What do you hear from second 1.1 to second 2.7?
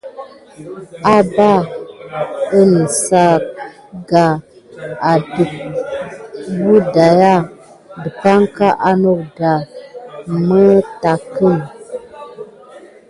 Əbba i